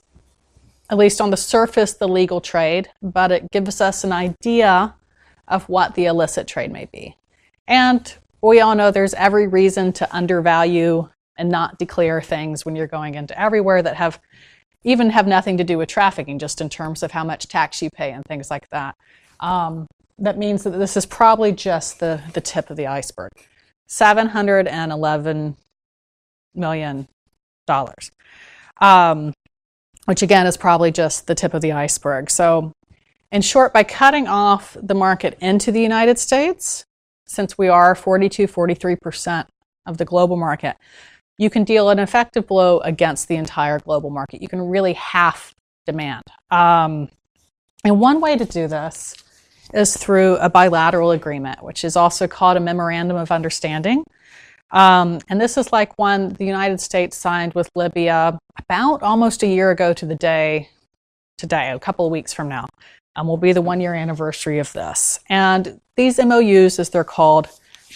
[0.89, 4.95] at least on the surface, the legal trade, but it gives us an idea
[5.49, 7.17] of what the illicit trade may be.
[7.67, 12.87] And we all know there's every reason to undervalue and not declare things when you're
[12.87, 14.19] going into everywhere that have
[14.83, 17.89] even have nothing to do with trafficking, just in terms of how much tax you
[17.89, 18.95] pay and things like that.
[19.41, 19.87] Um,
[20.17, 23.31] that means that this is probably just the, the tip of the iceberg.
[23.87, 25.57] 711
[26.55, 27.07] million
[27.67, 28.11] dollars.
[28.81, 29.33] Um,
[30.05, 32.29] which again is probably just the tip of the iceberg.
[32.29, 32.71] So,
[33.31, 36.83] in short, by cutting off the market into the United States,
[37.29, 39.45] since we are 42, 43%
[39.85, 40.75] of the global market,
[41.37, 44.41] you can deal an effective blow against the entire global market.
[44.41, 45.53] You can really half
[45.85, 46.23] demand.
[46.51, 47.09] Um,
[47.85, 49.15] and one way to do this
[49.73, 54.03] is through a bilateral agreement, which is also called a memorandum of understanding.
[54.71, 59.47] Um, and this is like one the United States signed with Libya about almost a
[59.47, 60.69] year ago to the day
[61.37, 62.67] today, a couple of weeks from now.
[63.15, 65.19] Um, will be the one year anniversary of this.
[65.29, 67.49] And these MOUs, as they're called,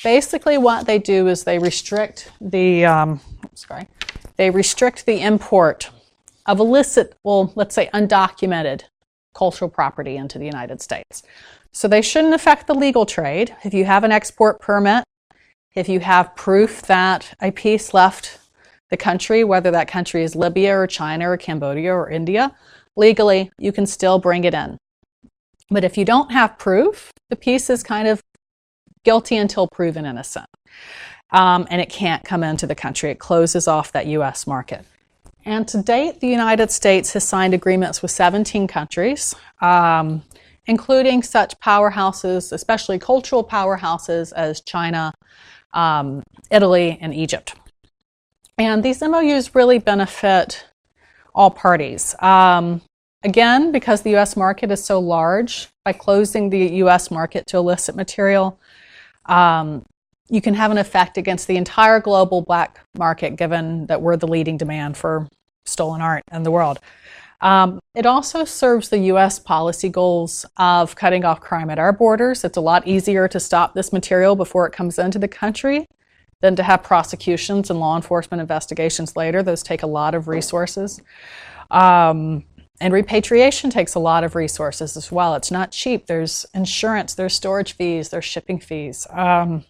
[0.04, 3.22] basically what they do is they restrict the um,
[3.54, 3.88] sorry,
[4.36, 5.90] they restrict the import
[6.46, 8.84] of illicit, well, let's say undocumented
[9.34, 11.24] cultural property into the United States.
[11.72, 13.56] So they shouldn't affect the legal trade.
[13.64, 15.04] If you have an export permit,
[15.74, 18.40] if you have proof that a piece left
[18.90, 22.56] the country, whether that country is Libya or China or Cambodia or India,
[22.96, 24.78] legally you can still bring it in.
[25.74, 28.22] But if you don't have proof, the piece is kind of
[29.04, 30.46] guilty until proven innocent.
[31.32, 33.10] Um, and it can't come into the country.
[33.10, 34.86] It closes off that US market.
[35.46, 39.36] And to date, the United States has signed agreements with 17 countries.
[39.62, 40.24] Um,
[40.66, 45.14] including such powerhouses, especially cultural powerhouses as China,
[45.74, 47.56] um, Italy, and Egypt.
[48.58, 50.66] And these MOUs really benefit
[51.36, 52.16] all parties.
[52.20, 52.82] Um,
[53.24, 57.96] again, because the US market is so large, by closing the US market to illicit
[57.96, 58.60] material,
[59.26, 59.86] um,
[60.30, 64.28] you can have an effect against the entire global black market, given that we're the
[64.28, 65.28] leading demand for
[65.66, 66.80] stolen art in the world.
[67.42, 69.38] Um, it also serves the U.S.
[69.38, 72.46] policy goals of cutting off crime at our borders.
[72.46, 75.86] It's a lot easier to stop this material before it comes into the country
[76.40, 79.44] than to have prosecutions and law enforcement investigations later.
[79.44, 81.02] Those take a lot of resources.
[81.70, 82.46] Um,
[82.84, 85.36] and repatriation takes a lot of resources as well.
[85.36, 86.06] It's not cheap.
[86.06, 89.08] There's insurance, there's storage fees, there's shipping fees.
[89.10, 89.64] Um,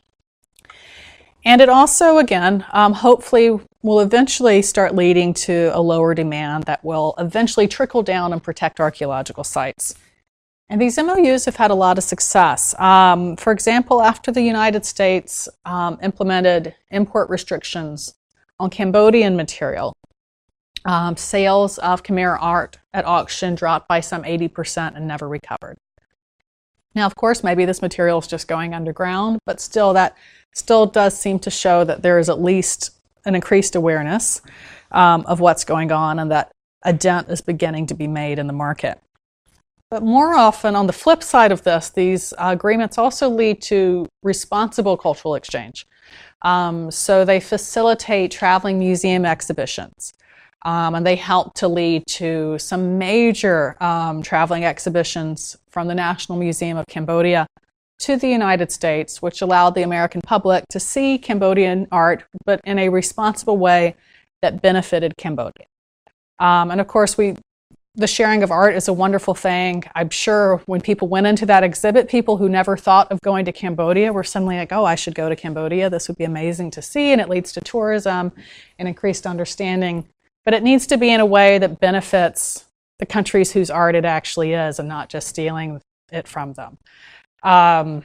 [1.45, 6.84] and it also, again, um, hopefully will eventually start leading to a lower demand that
[6.84, 9.93] will eventually trickle down and protect archaeological sites.
[10.68, 12.74] And these MOUs have had a lot of success.
[12.80, 18.16] Um, for example, after the United States um, implemented import restrictions
[18.59, 19.93] on Cambodian material,
[20.86, 25.77] um, sales of Khmer art at auction dropped by some 80% and never recovered.
[26.95, 30.15] Now, of course, maybe this material is just going underground, but still, that
[30.53, 32.91] still does seem to show that there is at least
[33.25, 34.41] an increased awareness
[34.91, 36.51] um, of what's going on and that
[36.84, 38.99] a dent is beginning to be made in the market.
[39.89, 44.07] But more often, on the flip side of this, these uh, agreements also lead to
[44.23, 45.88] responsible cultural exchange.
[46.41, 50.13] Um, so they facilitate traveling museum exhibitions.
[50.66, 56.38] Um, and they helped to lead to some major um, traveling exhibitions from the National
[56.38, 57.47] Museum of Cambodia
[57.99, 62.80] to the United States, which allowed the American public to see Cambodian art, but in
[62.80, 63.95] a responsible way
[64.41, 65.66] that benefited Cambodia.
[66.39, 67.36] Um, and of course, we
[67.95, 69.84] the sharing of art is a wonderful thing.
[69.93, 73.51] I'm sure when people went into that exhibit, people who never thought of going to
[73.51, 75.91] Cambodia were suddenly like, oh, I should go to Cambodia.
[75.91, 77.11] This would be amazing to see.
[77.11, 78.32] And it leads to tourism
[78.80, 80.07] and increased understanding.
[80.45, 82.65] But it needs to be in a way that benefits
[82.99, 85.81] the countries whose art it actually is and not just stealing
[86.11, 86.77] it from them.
[87.43, 88.03] Um,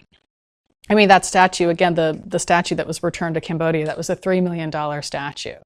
[0.91, 4.09] I mean, that statue, again, the, the statue that was returned to Cambodia, that was
[4.09, 4.73] a $3 million
[5.03, 5.57] statue.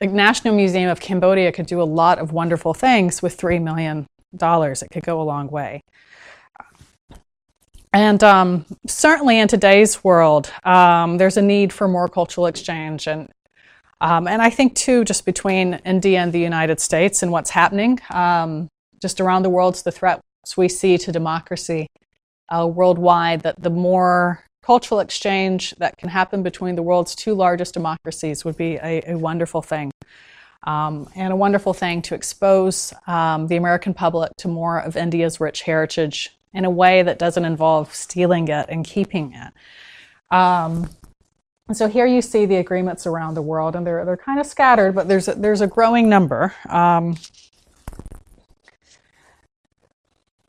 [0.00, 4.06] The National Museum of Cambodia could do a lot of wonderful things with $3 million.
[4.32, 5.82] It could go a long way.
[7.92, 13.08] And um, certainly in today's world, um, there's a need for more cultural exchange.
[13.08, 13.28] And,
[14.00, 18.00] um, and I think, too, just between India and the United States and what's happening
[18.10, 18.68] um,
[19.00, 20.22] just around the world, the threats
[20.56, 21.86] we see to democracy
[22.48, 27.74] uh, worldwide, that the more cultural exchange that can happen between the world's two largest
[27.74, 29.90] democracies would be a, a wonderful thing.
[30.64, 35.40] Um, and a wonderful thing to expose um, the American public to more of India's
[35.40, 40.34] rich heritage in a way that doesn't involve stealing it and keeping it.
[40.34, 40.90] Um,
[41.76, 44.94] so here you see the agreements around the world, and they're, they're kind of scattered,
[44.94, 46.54] but there's a, there's a growing number.
[46.68, 47.16] Um,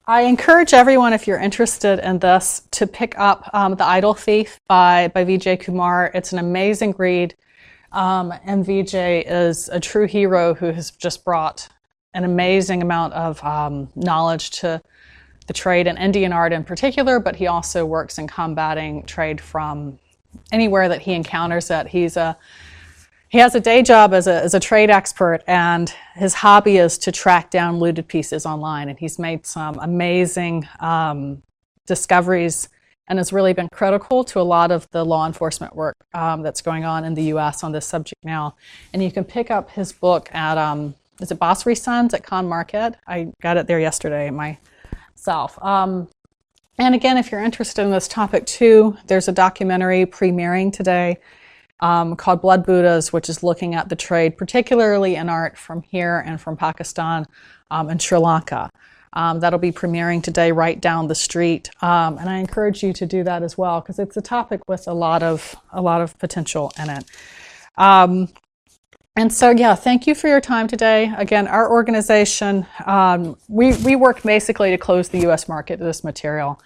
[0.07, 4.59] I encourage everyone, if you're interested in this, to pick up um, The Idol Thief
[4.67, 6.11] by, by Vijay Kumar.
[6.13, 7.35] It's an amazing read.
[7.91, 11.69] Um, and Vijay is a true hero who has just brought
[12.13, 14.81] an amazing amount of um, knowledge to
[15.47, 19.99] the trade and Indian art in particular, but he also works in combating trade from
[20.51, 21.87] anywhere that he encounters it.
[21.87, 22.37] He's a
[23.29, 26.97] he has a day job as a, as a trade expert, and his hobby is
[26.97, 28.89] to track down looted pieces online.
[28.89, 31.41] And he's made some amazing um,
[31.85, 32.67] discoveries
[33.07, 36.61] and has really been critical to a lot of the law enforcement work um, that's
[36.61, 37.63] going on in the U.S.
[37.63, 38.55] on this subject now.
[38.91, 42.95] And you can pick up his book at um, is it Bahrisons at Khan Market?
[43.07, 45.61] I got it there yesterday myself.
[45.63, 46.09] Um,
[46.77, 51.17] and again, if you're interested in this topic too, there's a documentary premiering today
[51.79, 56.23] um, called Blood Buddhas, which is looking at the trade, particularly in art from here
[56.25, 57.25] and from Pakistan
[57.69, 58.69] um, and Sri Lanka.
[59.13, 63.05] Um, that'll be premiering today right down the street, um, and I encourage you to
[63.05, 66.17] do that as well because it's a topic with a lot of a lot of
[66.17, 67.03] potential in it.
[69.15, 71.13] And so, yeah, thank you for your time today.
[71.17, 75.49] Again, our organization, um, we, we work basically to close the U.S.
[75.49, 76.61] market to this material.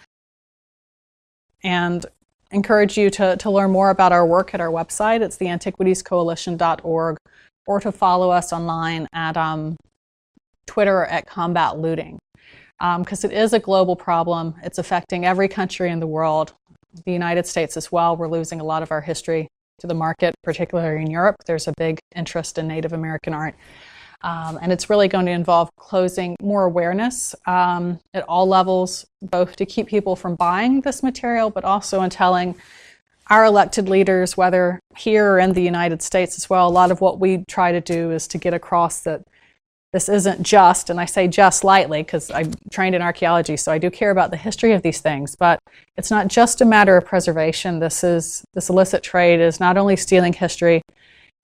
[1.64, 2.06] And
[2.52, 5.22] encourage you to, to learn more about our work at our website.
[5.22, 7.18] It's theantiquitiescoalition.org
[7.66, 9.76] or to follow us online at um,
[10.68, 12.20] Twitter at Combat Looting.
[12.80, 14.54] Because um, it is a global problem.
[14.62, 16.54] It's affecting every country in the world,
[17.06, 18.16] the United States as well.
[18.16, 19.48] We're losing a lot of our history
[19.80, 21.38] to the market, particularly in Europe.
[21.46, 23.56] There's a big interest in Native American art.
[24.22, 29.56] Um, and it's really going to involve closing more awareness um, at all levels, both
[29.58, 32.56] to keep people from buying this material, but also in telling
[33.30, 37.02] our elected leaders, whether here or in the United States as well, a lot of
[37.02, 39.24] what we try to do is to get across that
[39.96, 43.78] this isn't just, and I say just lightly because I'm trained in archaeology, so I
[43.78, 45.58] do care about the history of these things, but
[45.96, 47.80] it's not just a matter of preservation.
[47.80, 50.82] This is this illicit trade is not only stealing history,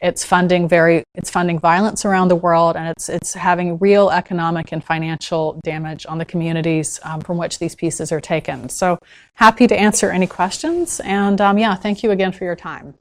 [0.01, 4.73] it's funding very it's funding violence around the world, and it's it's having real economic
[4.73, 8.67] and financial damage on the communities um, from which these pieces are taken.
[8.67, 8.99] So
[9.35, 12.95] happy to answer any questions, and um, yeah, thank you again for your time.